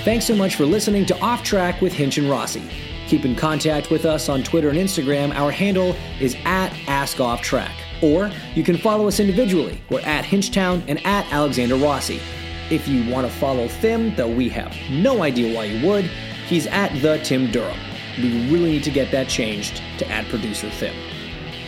[0.04, 2.62] Thanks so much for listening to Off Track with Hinch and Rossi.
[3.08, 5.34] Keep in contact with us on Twitter and Instagram.
[5.34, 7.72] Our handle is at AskOffTrack.
[8.06, 9.82] Or you can follow us individually.
[9.90, 12.22] We're at Hinchtown and at Alexander Rossi.
[12.70, 16.06] If you want to follow Thim, though we have no idea why you would,
[16.46, 17.80] he's at the Tim Durham.
[18.18, 20.96] We really need to get that changed to at producer Thim.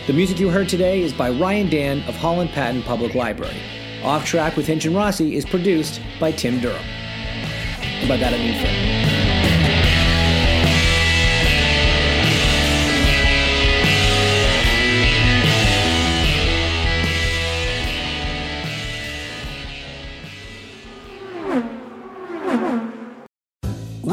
[0.06, 3.60] The music you heard today is by Ryan Dan of Holland Patton Public Library.
[4.04, 6.86] Off Track with Hinch and Rossi is produced by Tim Durham.
[7.82, 9.07] And by that I mean.